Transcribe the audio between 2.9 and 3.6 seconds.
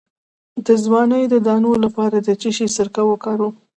وکاروم؟